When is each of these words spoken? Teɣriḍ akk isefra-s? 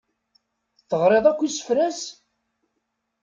Teɣriḍ 0.89 1.25
akk 1.31 1.41
isefra-s? 1.41 2.01